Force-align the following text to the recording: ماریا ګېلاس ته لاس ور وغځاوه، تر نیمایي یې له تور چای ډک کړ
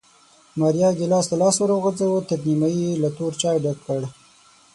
ماریا 0.59 0.89
ګېلاس 0.99 1.25
ته 1.29 1.35
لاس 1.41 1.55
ور 1.59 1.71
وغځاوه، 1.73 2.19
تر 2.29 2.39
نیمایي 2.47 2.81
یې 2.85 2.99
له 3.03 3.09
تور 3.17 3.31
چای 3.41 3.57
ډک 3.63 3.77
کړ 3.85 4.01